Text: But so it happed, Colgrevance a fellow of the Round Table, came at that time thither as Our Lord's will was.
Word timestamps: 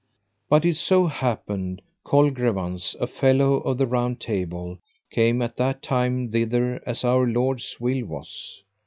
But 0.49 0.65
so 0.73 1.05
it 1.05 1.09
happed, 1.09 1.83
Colgrevance 2.03 2.95
a 2.99 3.05
fellow 3.05 3.57
of 3.57 3.77
the 3.77 3.85
Round 3.85 4.19
Table, 4.19 4.79
came 5.11 5.43
at 5.43 5.57
that 5.57 5.83
time 5.83 6.31
thither 6.31 6.81
as 6.87 7.03
Our 7.03 7.27
Lord's 7.27 7.79
will 7.79 8.05
was. 8.07 8.63